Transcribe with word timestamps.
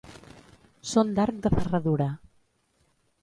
Són 0.91 1.11
d'arc 1.19 1.37
de 1.45 1.51
ferradura. 1.57 2.07